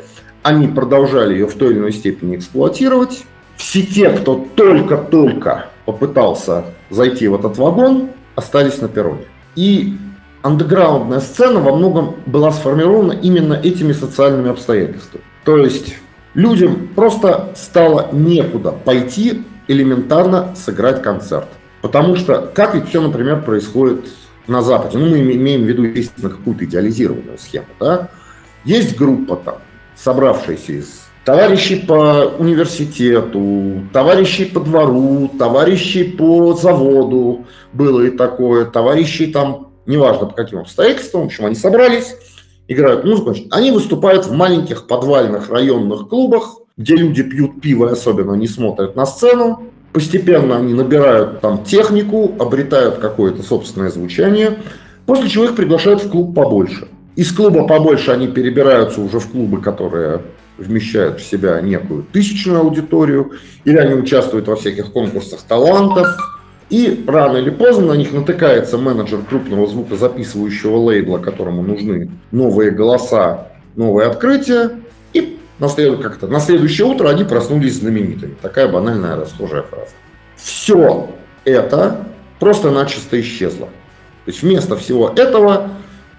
они 0.44 0.68
продолжали 0.68 1.34
ее 1.34 1.48
в 1.48 1.56
той 1.56 1.72
или 1.72 1.80
иной 1.80 1.92
степени 1.92 2.36
эксплуатировать. 2.36 3.24
Все 3.56 3.82
те, 3.82 4.10
кто 4.10 4.46
только-только 4.56 5.70
попытался 5.86 6.66
зайти 6.90 7.28
в 7.28 7.36
этот 7.36 7.58
вагон, 7.58 8.10
остались 8.36 8.82
на 8.82 8.88
перроне. 8.88 9.26
И 9.56 9.98
андеграундная 10.42 11.20
сцена 11.20 11.60
во 11.60 11.76
многом 11.76 12.16
была 12.26 12.52
сформирована 12.52 13.14
именно 13.14 13.54
этими 13.54 13.94
социальными 13.94 14.50
обстоятельствами. 14.50 15.24
То 15.44 15.58
есть 15.58 15.96
людям 16.34 16.90
просто 16.96 17.52
стало 17.56 18.10
некуда 18.12 18.72
пойти 18.72 19.44
элементарно 19.68 20.56
сыграть 20.56 21.02
концерт. 21.02 21.48
Потому 21.82 22.16
что, 22.16 22.52
как 22.54 22.76
ведь 22.76 22.90
все, 22.90 23.02
например, 23.02 23.44
происходит 23.44 24.06
на 24.48 24.62
Западе, 24.62 24.98
ну, 24.98 25.08
мы 25.08 25.20
имеем 25.22 25.64
в 25.64 25.66
виду, 25.66 25.84
естественно, 25.84 26.30
какую-то 26.30 26.66
идеализированную 26.66 27.38
схему, 27.38 27.68
да, 27.80 28.10
есть 28.64 28.98
группа 28.98 29.36
там, 29.36 29.56
собравшаяся 29.96 30.74
из 30.74 31.05
товарищи 31.26 31.76
по 31.76 32.32
университету, 32.38 33.82
товарищи 33.92 34.46
по 34.46 34.60
двору, 34.60 35.30
товарищи 35.38 36.04
по 36.04 36.54
заводу, 36.54 37.46
было 37.74 38.02
и 38.02 38.12
такое, 38.12 38.66
товарищи 38.66 39.28
там, 39.28 39.72
неважно 39.88 40.28
по 40.28 40.36
каким 40.36 40.60
обстоятельствам, 40.60 41.24
в 41.24 41.26
общем, 41.26 41.48
они 41.48 41.56
собрались, 41.56 42.16
играют 42.68 43.04
музыку, 43.04 43.34
они 43.50 43.72
выступают 43.72 44.28
в 44.28 44.34
маленьких 44.34 44.88
подвальных 44.88 45.50
районных 45.50 46.08
клубах, 46.08 46.58
где 46.78 46.96
люди 46.96 47.24
пьют 47.24 47.60
пиво 47.60 47.90
и 47.90 47.94
особенно 47.94 48.34
не 48.34 48.48
смотрят 48.48 48.96
на 48.96 49.08
сцену, 49.08 49.64
постепенно 49.94 50.58
они 50.58 50.74
набирают 50.74 51.42
там 51.42 51.64
технику, 51.64 52.34
обретают 52.38 52.98
какое-то 52.98 53.42
собственное 53.42 53.90
звучание, 53.90 54.60
после 55.08 55.30
чего 55.30 55.46
их 55.46 55.56
приглашают 55.56 56.04
в 56.04 56.10
клуб 56.10 56.36
побольше. 56.36 56.88
Из 57.16 57.32
клуба 57.32 57.66
побольше 57.66 58.12
они 58.12 58.28
перебираются 58.28 59.00
уже 59.00 59.20
в 59.20 59.32
клубы, 59.32 59.62
которые 59.62 60.22
вмещают 60.58 61.20
в 61.20 61.24
себя 61.24 61.60
некую 61.62 62.04
тысячную 62.04 62.62
аудиторию, 62.62 63.34
или 63.64 63.78
они 63.78 63.94
участвуют 63.94 64.48
во 64.48 64.56
всяких 64.56 64.92
конкурсах 64.92 65.42
талантов, 65.42 66.08
и 66.70 67.04
рано 67.08 67.38
или 67.38 67.52
поздно 67.52 67.88
на 67.88 67.94
них 67.94 68.12
натыкается 68.12 68.78
менеджер 68.78 69.20
крупного 69.30 69.68
звукозаписывающего 69.68 70.78
лейбла, 70.78 71.20
которому 71.20 71.62
нужны 71.62 72.10
новые 72.32 72.72
голоса, 72.72 73.50
новые 73.76 74.08
открытия, 74.08 74.72
и 75.14 75.40
на, 75.60 75.68
след... 75.68 76.02
как-то, 76.02 76.28
на 76.28 76.40
следующее 76.40 76.88
утро 76.88 77.10
они 77.10 77.24
проснулись 77.24 77.76
знаменитыми. 77.76 78.36
Такая 78.42 78.68
банальная 78.68 79.16
расхожая 79.16 79.62
фраза. 79.64 79.92
Все 80.36 81.10
это 81.44 82.08
просто-начисто 82.40 83.20
исчезло. 83.22 83.68
То 84.26 84.32
есть 84.32 84.42
вместо 84.42 84.76
всего 84.76 85.14
этого 85.16 85.70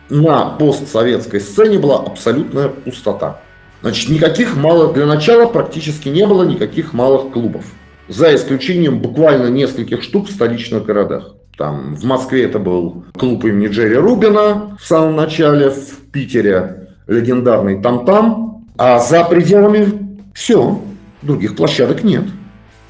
на 0.08 0.50
постсоветской 0.50 1.40
сцене 1.40 1.78
была 1.78 1.98
абсолютная 1.98 2.68
пустота. 2.68 3.40
Значит, 3.82 4.08
никаких 4.10 4.56
малых, 4.56 4.94
для 4.94 5.06
начала 5.06 5.46
практически 5.46 6.08
не 6.08 6.26
было 6.26 6.44
никаких 6.44 6.92
малых 6.92 7.32
клубов. 7.32 7.64
За 8.08 8.34
исключением 8.34 9.00
буквально 9.00 9.48
нескольких 9.48 10.02
штук 10.02 10.28
в 10.28 10.32
столичных 10.32 10.84
городах. 10.84 11.34
Там 11.56 11.94
в 11.94 12.04
Москве 12.04 12.44
это 12.44 12.58
был 12.58 13.04
клуб 13.18 13.44
имени 13.44 13.68
Джерри 13.68 13.96
Рубина 13.96 14.76
в 14.80 14.84
самом 14.84 15.16
начале, 15.16 15.70
в 15.70 16.10
Питере 16.12 16.88
легендарный 17.06 17.80
Там-Там. 17.80 18.66
А 18.78 18.98
за 18.98 19.24
пределами 19.24 20.18
все, 20.34 20.80
других 21.22 21.56
площадок 21.56 22.04
нет, 22.04 22.24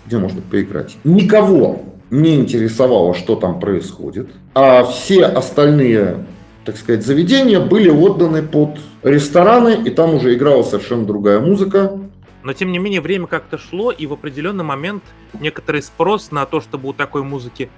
где 0.07 0.19
можно 0.19 0.43
поиграть. 0.43 0.97
Никого 1.05 1.83
не 2.11 2.37
интересовало, 2.37 3.15
что 3.15 3.37
там 3.37 3.61
происходит. 3.61 4.29
А 4.55 4.85
все 4.85 5.25
остальные 5.25 6.27
так 6.67 6.77
сказать, 6.77 7.07
заведения 7.07 7.61
были 7.61 7.89
отданы 7.89 8.43
под 8.43 8.81
рестораны, 9.05 9.81
и 9.85 9.91
там 9.91 10.15
уже 10.15 10.35
играла 10.35 10.65
совершенно 10.65 11.07
другая 11.07 11.39
музыка. 11.39 11.99
Но, 12.43 12.53
тем 12.53 12.73
не 12.73 12.79
менее, 12.79 13.01
время 13.01 13.29
как-то 13.29 13.57
шло, 13.57 13.93
и 13.93 14.07
в 14.07 14.13
определенный 14.13 14.65
момент 14.65 15.05
некоторый 15.41 15.81
спрос 15.81 16.33
на 16.33 16.45
то, 16.45 16.61
чтобы 16.61 16.89
у 16.89 16.93
такой 16.93 17.23
музыки 17.23 17.71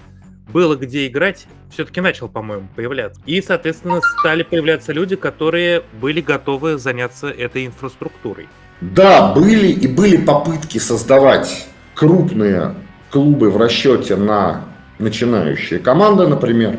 было 0.53 0.75
где 0.75 1.07
играть, 1.07 1.47
все-таки 1.71 2.01
начал, 2.01 2.29
по-моему, 2.29 2.69
появляться. 2.75 3.21
И, 3.27 3.43
соответственно, 3.43 4.01
стали 4.21 4.43
появляться 4.43 4.95
люди, 4.95 5.17
которые 5.17 5.83
были 6.01 6.23
готовы 6.23 6.79
заняться 6.79 7.29
этой 7.29 7.67
инфраструктурой. 7.67 8.49
Да, 8.81 9.35
были 9.35 9.69
и 9.69 9.87
были 9.87 10.17
попытки 10.17 10.79
создавать 10.79 11.67
крупные 11.95 12.75
клубы 13.11 13.51
в 13.51 13.59
расчете 13.59 14.17
на 14.17 14.65
начинающие 14.99 15.79
команды, 15.79 16.27
например, 16.27 16.79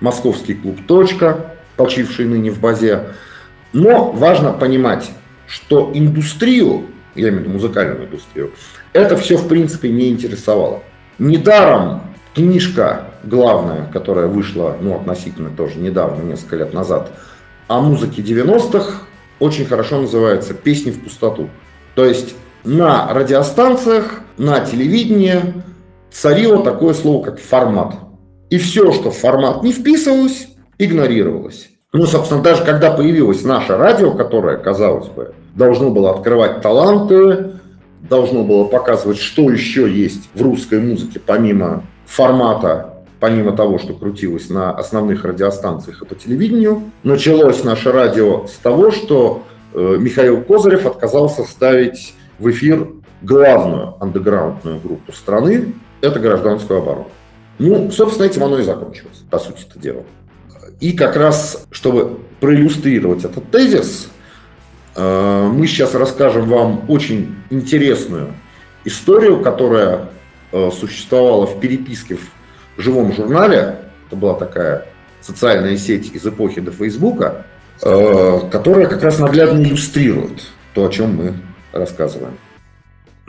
московский 0.00 0.54
клуб 0.54 0.78
«Точка», 0.86 1.56
почивший 1.76 2.26
ныне 2.26 2.50
в 2.50 2.60
базе. 2.60 3.08
Но 3.72 4.10
важно 4.10 4.52
понимать, 4.52 5.10
что 5.46 5.90
индустрию, 5.94 6.86
я 7.14 7.28
имею 7.28 7.38
в 7.38 7.40
виду 7.44 7.52
музыкальную 7.54 8.06
индустрию, 8.06 8.52
это 8.92 9.16
все 9.16 9.36
в 9.36 9.48
принципе 9.48 9.90
не 9.90 10.08
интересовало. 10.08 10.82
Недаром 11.18 12.02
книжка 12.34 13.10
главная, 13.24 13.86
которая 13.92 14.26
вышла 14.26 14.76
ну, 14.80 14.96
относительно 14.96 15.50
тоже 15.50 15.78
недавно, 15.78 16.22
несколько 16.22 16.56
лет 16.56 16.72
назад, 16.72 17.10
о 17.68 17.80
музыке 17.80 18.22
90-х, 18.22 19.02
очень 19.38 19.64
хорошо 19.64 20.00
называется 20.00 20.54
«Песни 20.54 20.90
в 20.90 21.04
пустоту». 21.04 21.48
То 21.94 22.04
есть 22.04 22.34
на 22.64 23.12
радиостанциях, 23.12 24.20
на 24.36 24.60
телевидении 24.60 25.62
царило 26.10 26.62
такое 26.62 26.94
слово, 26.94 27.24
как 27.24 27.40
формат. 27.40 27.96
И 28.50 28.58
все, 28.58 28.92
что 28.92 29.10
в 29.10 29.16
формат 29.16 29.62
не 29.62 29.72
вписывалось, 29.72 30.48
игнорировалось. 30.78 31.70
Ну, 31.92 32.06
собственно, 32.06 32.42
даже 32.42 32.64
когда 32.64 32.90
появилось 32.90 33.44
наше 33.44 33.76
радио, 33.76 34.12
которое, 34.12 34.56
казалось 34.56 35.08
бы, 35.08 35.34
должно 35.54 35.90
было 35.90 36.10
открывать 36.10 36.60
таланты, 36.60 37.52
должно 38.08 38.44
было 38.44 38.64
показывать, 38.64 39.18
что 39.18 39.50
еще 39.50 39.90
есть 39.90 40.28
в 40.34 40.42
русской 40.42 40.80
музыке, 40.80 41.20
помимо 41.24 41.84
формата, 42.06 42.94
помимо 43.20 43.52
того, 43.52 43.78
что 43.78 43.92
крутилось 43.92 44.48
на 44.50 44.70
основных 44.72 45.24
радиостанциях 45.24 46.02
и 46.02 46.06
по 46.06 46.14
телевидению. 46.14 46.90
Началось 47.02 47.62
наше 47.64 47.92
радио 47.92 48.46
с 48.46 48.54
того, 48.54 48.90
что 48.90 49.42
э, 49.74 49.96
Михаил 49.98 50.42
Козырев 50.42 50.86
отказался 50.86 51.44
ставить 51.44 52.14
в 52.38 52.50
эфир 52.50 52.88
главную 53.22 53.94
андеграундную 54.00 54.80
группу 54.80 55.12
страны, 55.12 55.74
это 56.00 56.18
гражданскую 56.18 56.80
оборону. 56.80 57.06
Ну, 57.60 57.90
собственно, 57.90 58.26
этим 58.26 58.42
оно 58.42 58.58
и 58.58 58.62
закончилось, 58.62 59.22
по 59.30 59.38
сути 59.38 59.66
это 59.68 59.78
дело. 59.78 60.04
И 60.80 60.92
как 60.92 61.14
раз, 61.14 61.66
чтобы 61.70 62.20
проиллюстрировать 62.40 63.26
этот 63.26 63.50
тезис, 63.50 64.08
э, 64.96 65.50
мы 65.52 65.66
сейчас 65.66 65.94
расскажем 65.94 66.48
вам 66.48 66.86
очень 66.88 67.36
интересную 67.50 68.32
историю, 68.86 69.42
которая 69.42 70.08
э, 70.52 70.70
существовала 70.70 71.46
в 71.46 71.60
переписке 71.60 72.16
в 72.16 72.80
живом 72.80 73.12
журнале. 73.12 73.80
Это 74.06 74.16
была 74.16 74.34
такая 74.34 74.86
социальная 75.20 75.76
сеть 75.76 76.14
из 76.14 76.26
эпохи 76.26 76.62
до 76.62 76.72
Фейсбука, 76.72 77.44
э, 77.82 78.40
которая 78.50 78.86
как 78.86 79.02
раз 79.02 79.18
наглядно 79.18 79.62
иллюстрирует 79.62 80.48
то, 80.72 80.86
о 80.86 80.88
чем 80.88 81.14
мы 81.14 81.34
рассказываем. 81.72 82.38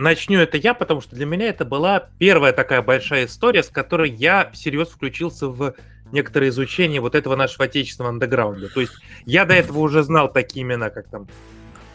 Начну 0.01 0.39
это 0.39 0.57
я, 0.57 0.73
потому 0.73 0.99
что 0.99 1.15
для 1.15 1.27
меня 1.27 1.49
это 1.49 1.63
была 1.63 2.09
первая 2.17 2.53
такая 2.53 2.81
большая 2.81 3.27
история, 3.27 3.61
с 3.61 3.69
которой 3.69 4.09
я 4.09 4.49
всерьез 4.51 4.87
включился 4.87 5.47
в 5.47 5.75
некоторое 6.11 6.49
изучение 6.49 6.99
вот 6.99 7.13
этого 7.13 7.35
нашего 7.35 7.65
отечественного 7.65 8.15
андеграунда. 8.15 8.69
То 8.69 8.81
есть 8.81 8.93
я 9.27 9.45
до 9.45 9.53
этого 9.53 9.77
уже 9.77 10.01
знал 10.01 10.33
такие 10.33 10.63
имена, 10.63 10.89
как 10.89 11.07
там 11.07 11.27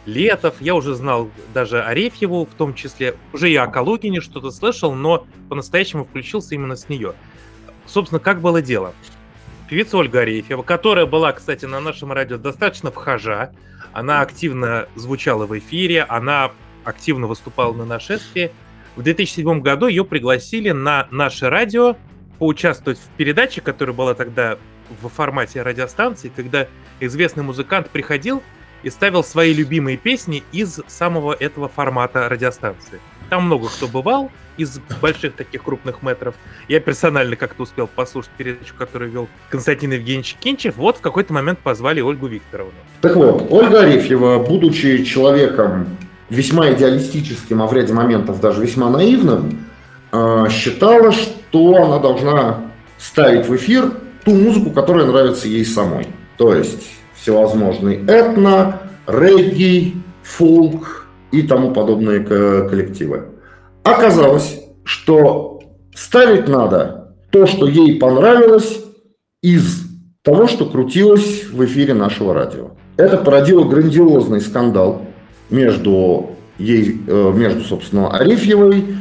Летов, 0.05 0.55
я 0.61 0.75
уже 0.75 0.95
знал 0.95 1.29
даже 1.53 1.83
Арефьеву 1.83 2.45
в 2.45 2.53
том 2.53 2.73
числе, 2.75 3.15
уже 3.33 3.51
и 3.51 3.55
о 3.57 3.67
Калугине 3.67 4.21
что-то 4.21 4.51
слышал, 4.51 4.93
но 4.93 5.27
по-настоящему 5.49 6.05
включился 6.05 6.55
именно 6.55 6.77
с 6.77 6.87
нее. 6.87 7.13
Собственно, 7.85 8.21
как 8.21 8.39
было 8.39 8.61
дело? 8.61 8.93
Певица 9.69 9.97
Ольга 9.97 10.21
Арефьева, 10.21 10.63
которая 10.63 11.07
была, 11.07 11.33
кстати, 11.33 11.65
на 11.65 11.81
нашем 11.81 12.13
радио 12.13 12.37
достаточно 12.37 12.89
вхожа, 12.89 13.51
она 13.91 14.21
активно 14.21 14.87
звучала 14.95 15.45
в 15.45 15.59
эфире, 15.59 16.03
она 16.03 16.53
активно 16.87 17.27
выступала 17.27 17.73
на 17.73 17.85
нашествии. 17.85 18.51
В 18.95 19.03
2007 19.03 19.61
году 19.61 19.87
ее 19.87 20.05
пригласили 20.05 20.71
на 20.71 21.07
наше 21.11 21.49
радио 21.49 21.95
поучаствовать 22.39 22.97
в 22.97 23.09
передаче, 23.17 23.61
которая 23.61 23.95
была 23.95 24.13
тогда 24.13 24.57
в 25.01 25.09
формате 25.09 25.61
радиостанции, 25.61 26.31
когда 26.33 26.67
известный 26.99 27.43
музыкант 27.43 27.89
приходил 27.89 28.41
и 28.83 28.89
ставил 28.89 29.23
свои 29.23 29.53
любимые 29.53 29.97
песни 29.97 30.43
из 30.51 30.79
самого 30.87 31.33
этого 31.33 31.67
формата 31.67 32.29
радиостанции. 32.29 32.99
Там 33.29 33.43
много 33.43 33.67
кто 33.67 33.87
бывал 33.87 34.31
из 34.55 34.79
больших 35.01 35.35
таких 35.35 35.63
крупных 35.63 36.01
метров. 36.01 36.35
Я 36.67 36.79
персонально 36.79 37.35
как-то 37.35 37.63
успел 37.63 37.87
послушать 37.87 38.31
передачу, 38.37 38.73
которую 38.77 39.11
вел 39.11 39.27
Константин 39.49 39.91
Евгеньевич 39.91 40.35
Кинчев. 40.39 40.77
Вот 40.77 40.97
в 40.97 41.01
какой-то 41.01 41.33
момент 41.33 41.59
позвали 41.59 42.01
Ольгу 42.01 42.27
Викторовну. 42.27 42.73
Так 43.01 43.15
вот, 43.15 43.47
Ольга 43.51 43.81
Арефьева, 43.81 44.39
будучи 44.39 45.03
человеком 45.03 45.97
весьма 46.29 46.71
идеалистическим, 46.71 47.61
а 47.61 47.67
в 47.67 47.73
ряде 47.73 47.93
моментов 47.93 48.41
даже 48.41 48.61
весьма 48.61 48.89
наивным, 48.89 49.65
э, 50.11 50.45
считала, 50.49 51.11
что 51.11 51.75
она 51.75 51.99
должна 51.99 52.71
ставить 52.97 53.47
в 53.47 53.55
эфир 53.55 53.91
ту 54.25 54.31
музыку, 54.33 54.71
которая 54.71 55.05
нравится 55.05 55.47
ей 55.47 55.65
самой. 55.65 56.07
То 56.37 56.53
есть 56.53 56.89
всевозможный 57.15 58.05
этно, 58.07 58.81
регги, 59.07 59.95
фолк 60.23 61.07
и 61.31 61.41
тому 61.41 61.71
подобные 61.71 62.21
коллективы. 62.21 63.29
Оказалось, 63.83 64.59
что 64.83 65.61
ставить 65.95 66.47
надо 66.47 67.15
то, 67.31 67.45
что 67.45 67.67
ей 67.67 67.97
понравилось 67.99 68.81
из 69.41 69.85
того, 70.23 70.47
что 70.47 70.65
крутилось 70.65 71.45
в 71.45 71.63
эфире 71.65 71.93
нашего 71.93 72.33
радио. 72.33 72.71
Это 72.97 73.17
породило 73.17 73.63
грандиозный 73.63 74.41
скандал 74.41 75.06
между, 75.49 76.31
ей, 76.57 77.01
э, 77.07 77.33
между 77.35 77.61
собственно, 77.61 78.09
Арифьевой, 78.09 78.97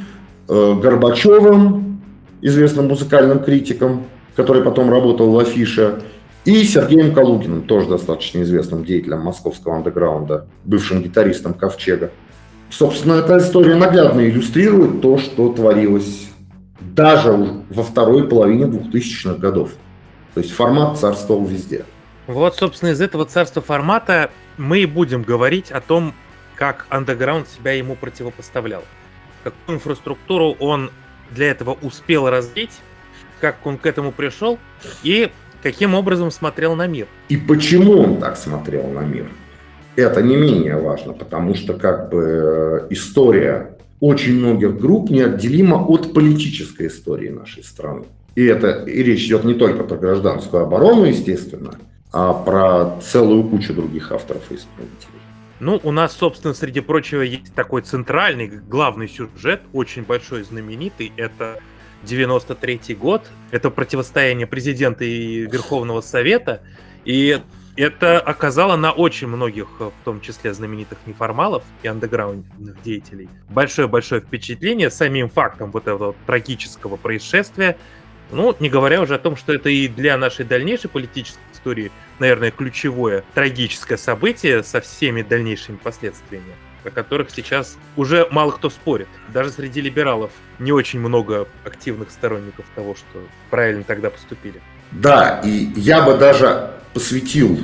э, 0.48 0.74
Горбачевым, 0.80 2.00
известным 2.42 2.88
музыкальным 2.88 3.42
критиком, 3.42 4.04
который 4.34 4.62
потом 4.62 4.90
работал 4.90 5.30
в 5.30 5.38
Афише, 5.38 6.02
и 6.44 6.62
Сергеем 6.62 7.12
Калугиным, 7.12 7.62
тоже 7.62 7.88
достаточно 7.88 8.42
известным 8.42 8.84
деятелем 8.84 9.20
московского 9.20 9.76
андеграунда, 9.76 10.46
бывшим 10.64 11.02
гитаристом 11.02 11.54
Ковчега. 11.54 12.12
Собственно, 12.70 13.14
эта 13.14 13.38
история 13.38 13.74
наглядно 13.74 14.20
иллюстрирует 14.20 15.00
то, 15.00 15.18
что 15.18 15.52
творилось 15.52 16.28
даже 16.80 17.32
во 17.68 17.82
второй 17.82 18.28
половине 18.28 18.64
2000-х 18.64 19.34
годов. 19.38 19.72
То 20.34 20.40
есть 20.40 20.52
формат 20.52 20.98
царствовал 20.98 21.44
везде. 21.44 21.84
Вот, 22.26 22.56
собственно, 22.56 22.90
из 22.90 23.00
этого 23.00 23.24
царства 23.24 23.62
формата 23.62 24.30
мы 24.56 24.80
и 24.80 24.86
будем 24.86 25.22
говорить 25.22 25.70
о 25.70 25.80
том, 25.80 26.14
как 26.56 26.86
андеграунд 26.88 27.48
себя 27.48 27.72
ему 27.72 27.94
противопоставлял. 27.94 28.82
Какую 29.44 29.76
инфраструктуру 29.76 30.56
он 30.58 30.90
для 31.30 31.50
этого 31.50 31.76
успел 31.82 32.28
развить, 32.28 32.72
как 33.40 33.64
он 33.64 33.78
к 33.78 33.86
этому 33.86 34.10
пришел 34.10 34.58
и 35.02 35.30
каким 35.62 35.94
образом 35.94 36.30
смотрел 36.30 36.74
на 36.74 36.86
мир. 36.86 37.06
И 37.28 37.36
почему 37.36 38.00
он 38.00 38.18
так 38.18 38.36
смотрел 38.36 38.88
на 38.88 39.00
мир? 39.00 39.28
Это 39.94 40.22
не 40.22 40.36
менее 40.36 40.76
важно, 40.76 41.12
потому 41.12 41.54
что 41.54 41.74
как 41.74 42.10
бы 42.10 42.22
э, 42.22 42.86
история 42.90 43.76
очень 44.00 44.38
многих 44.38 44.78
групп 44.78 45.10
неотделима 45.10 45.76
от 45.76 46.12
политической 46.12 46.88
истории 46.88 47.30
нашей 47.30 47.64
страны. 47.64 48.04
И 48.34 48.44
это 48.44 48.84
и 48.84 49.02
речь 49.02 49.24
идет 49.24 49.44
не 49.44 49.54
только 49.54 49.84
про 49.84 49.96
гражданскую 49.96 50.64
оборону, 50.64 51.04
естественно, 51.04 51.78
а 52.12 52.34
про 52.34 53.00
целую 53.00 53.44
кучу 53.44 53.72
других 53.72 54.12
авторов 54.12 54.42
и 54.50 54.56
исполнителей. 54.56 55.25
Ну, 55.58 55.80
у 55.82 55.90
нас, 55.90 56.12
собственно, 56.12 56.52
среди 56.52 56.80
прочего, 56.80 57.22
есть 57.22 57.54
такой 57.54 57.82
центральный, 57.82 58.46
главный 58.46 59.08
сюжет, 59.08 59.62
очень 59.72 60.02
большой, 60.02 60.42
знаменитый. 60.42 61.12
Это 61.16 61.60
93 62.02 62.94
год. 62.94 63.26
Это 63.50 63.70
противостояние 63.70 64.46
президента 64.46 65.04
и 65.04 65.46
Верховного 65.46 66.02
Совета. 66.02 66.62
И 67.06 67.40
это 67.76 68.20
оказало 68.20 68.76
на 68.76 68.92
очень 68.92 69.28
многих, 69.28 69.68
в 69.78 69.92
том 70.04 70.20
числе 70.20 70.54
знаменитых 70.54 70.98
неформалов 71.06 71.62
и 71.82 71.88
андеграундных 71.88 72.82
деятелей, 72.82 73.28
большое-большое 73.50 74.22
впечатление 74.22 74.90
самим 74.90 75.28
фактом 75.28 75.70
вот 75.70 75.86
этого 75.86 76.14
трагического 76.26 76.96
происшествия. 76.96 77.76
Ну, 78.32 78.56
не 78.60 78.68
говоря 78.70 79.02
уже 79.02 79.14
о 79.14 79.18
том, 79.18 79.36
что 79.36 79.52
это 79.52 79.68
и 79.68 79.88
для 79.88 80.16
нашей 80.16 80.44
дальнейшей 80.44 80.90
политической 80.90 81.40
истории, 81.56 81.90
наверное, 82.18 82.50
ключевое 82.50 83.24
трагическое 83.34 83.98
событие 83.98 84.62
со 84.62 84.80
всеми 84.80 85.22
дальнейшими 85.22 85.76
последствиями 85.76 86.54
о 86.84 86.90
которых 86.90 87.30
сейчас 87.30 87.76
уже 87.96 88.28
мало 88.30 88.52
кто 88.52 88.70
спорит. 88.70 89.08
Даже 89.34 89.50
среди 89.50 89.80
либералов 89.80 90.30
не 90.58 90.70
очень 90.72 91.00
много 91.00 91.48
активных 91.64 92.10
сторонников 92.10 92.64
того, 92.74 92.94
что 92.94 93.18
правильно 93.50 93.82
тогда 93.82 94.08
поступили. 94.10 94.60
Да, 94.92 95.40
и 95.44 95.72
я 95.74 96.02
бы 96.02 96.16
даже 96.16 96.70
посвятил 96.94 97.58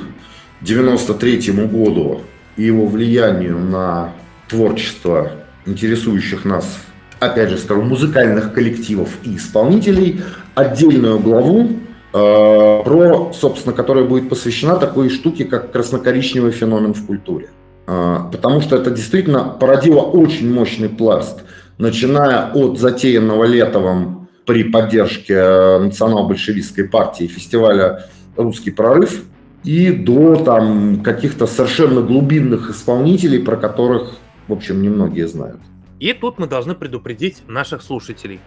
93 0.61 1.51
году 1.51 2.23
и 2.57 2.63
его 2.63 2.85
влиянию 2.85 3.57
на 3.59 4.13
творчество 4.47 5.31
интересующих 5.65 6.45
нас, 6.45 6.79
опять 7.19 7.49
же 7.49 7.57
скажу, 7.57 7.81
музыкальных 7.81 8.53
коллективов 8.53 9.09
и 9.23 9.37
исполнителей, 9.37 10.21
отдельную 10.53 11.19
главу, 11.19 11.79
про, 12.13 13.31
собственно, 13.33 13.75
которая 13.75 14.05
будет 14.05 14.29
посвящена 14.29 14.75
такой 14.75 15.09
штуке, 15.09 15.45
как 15.45 15.71
краснокоричневый 15.71 16.51
феномен 16.51 16.93
в 16.93 17.05
культуре. 17.05 17.49
Э, 17.87 18.19
потому 18.31 18.61
что 18.61 18.75
это 18.75 18.91
действительно 18.91 19.43
породило 19.43 20.01
очень 20.01 20.51
мощный 20.53 20.89
пласт, 20.89 21.43
начиная 21.77 22.51
от 22.51 22.79
затеянного 22.79 23.43
Летовым 23.45 24.29
при 24.45 24.63
поддержке 24.63 25.33
э, 25.33 25.79
национал-большевистской 25.79 26.87
партии 26.87 27.25
фестиваля 27.25 28.07
«Русский 28.37 28.71
прорыв», 28.71 29.23
и 29.63 29.91
до 29.91 30.35
там 30.35 31.01
каких-то 31.03 31.47
совершенно 31.47 32.01
глубинных 32.01 32.69
исполнителей, 32.69 33.39
про 33.39 33.55
которых, 33.55 34.17
в 34.49 34.53
общем, 34.53 34.81
немногие 34.81 35.25
знают. 35.25 35.61
И 36.01 36.11
тут 36.11 36.37
мы 36.37 36.47
должны 36.47 36.75
предупредить 36.75 37.43
наших 37.47 37.81
слушателей. 37.81 38.41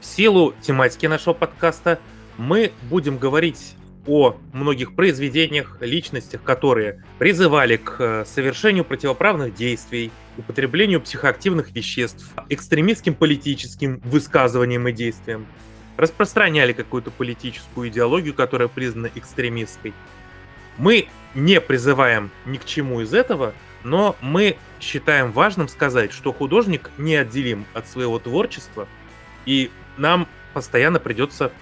В 0.00 0.04
силу 0.04 0.54
тематики 0.60 1.06
нашего 1.06 1.32
подкаста 1.32 2.00
мы 2.38 2.72
будем 2.88 3.18
говорить 3.18 3.74
о 4.06 4.36
многих 4.54 4.94
произведениях, 4.94 5.76
личностях, 5.80 6.42
которые 6.42 7.04
призывали 7.18 7.76
к 7.76 7.96
э, 7.98 8.24
совершению 8.24 8.84
противоправных 8.84 9.54
действий, 9.54 10.10
употреблению 10.38 11.02
психоактивных 11.02 11.72
веществ, 11.72 12.32
экстремистским 12.48 13.14
политическим 13.14 14.00
высказываниям 14.04 14.88
и 14.88 14.92
действиям, 14.92 15.46
распространяли 15.98 16.72
какую-то 16.72 17.10
политическую 17.10 17.90
идеологию, 17.90 18.32
которая 18.32 18.68
признана 18.68 19.10
экстремистской, 19.14 19.92
мы 20.78 21.08
не 21.34 21.60
призываем 21.60 22.30
ни 22.46 22.56
к 22.56 22.64
чему 22.64 23.00
из 23.00 23.12
этого, 23.12 23.52
но 23.84 24.16
мы 24.20 24.56
считаем 24.80 25.32
важным 25.32 25.68
сказать, 25.68 26.12
что 26.12 26.32
художник 26.32 26.90
неотделим 26.98 27.66
от 27.74 27.88
своего 27.88 28.18
творчества, 28.18 28.88
и 29.44 29.70
нам 29.96 30.28
постоянно 30.54 31.00
придется 31.00 31.52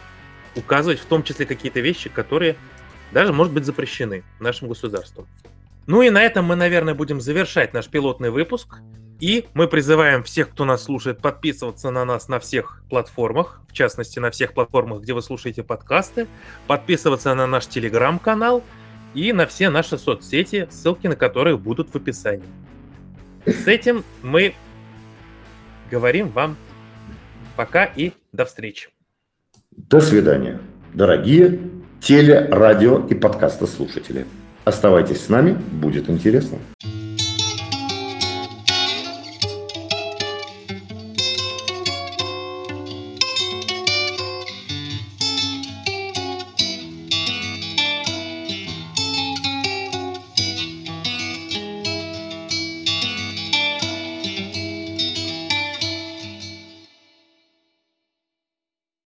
указывать 0.57 0.99
в 0.99 1.05
том 1.05 1.23
числе 1.23 1.47
какие-то 1.47 1.81
вещи, 1.81 2.09
которые 2.09 2.57
даже, 3.13 3.33
может 3.33 3.53
быть, 3.53 3.65
запрещены 3.65 4.25
нашим 4.41 4.69
государством. 4.69 5.27
Ну 5.87 6.03
и 6.03 6.11
на 6.11 6.23
этом 6.23 6.45
мы, 6.45 6.57
наверное, 6.57 6.95
будем 6.95 7.21
завершать 7.21 7.73
наш 7.73 7.87
пилотный 7.89 8.31
выпуск. 8.31 8.79
И 9.21 9.47
мы 9.55 9.69
призываем 9.69 10.23
всех, 10.23 10.51
кто 10.51 10.65
нас 10.65 10.83
слушает, 10.83 11.21
подписываться 11.21 11.91
на 11.91 12.05
нас 12.05 12.29
на 12.29 12.39
всех 12.39 12.83
платформах, 12.91 13.63
в 13.69 13.73
частности, 13.73 14.19
на 14.19 14.31
всех 14.31 14.53
платформах, 14.53 15.03
где 15.03 15.15
вы 15.15 15.23
слушаете 15.23 15.63
подкасты, 15.63 16.27
подписываться 16.67 17.35
на 17.35 17.47
наш 17.47 17.67
телеграм-канал– 17.67 18.63
и 19.17 19.33
на 19.33 19.47
все 19.47 19.71
наши 19.71 19.97
соцсети, 19.97 20.69
ссылки 20.71 21.07
на 21.07 21.17
которые 21.17 21.57
будут 21.57 21.91
в 21.93 21.97
описании. 21.97 22.45
С 23.47 23.67
этим 23.67 24.05
мы 24.23 24.55
говорим 25.91 26.29
вам 26.29 26.57
пока 27.57 27.85
и 27.85 28.13
до 28.33 28.45
встречи. 28.45 28.96
До 29.77 30.01
свидания, 30.01 30.59
дорогие 30.95 31.61
теле, 32.01 32.49
радио 32.51 33.07
и 33.07 33.15
подкаста 33.15 33.67
слушатели. 33.67 34.25
Оставайтесь 34.65 35.27
с 35.27 35.29
нами, 35.29 35.53
будет 35.53 36.09
интересно. 36.09 36.57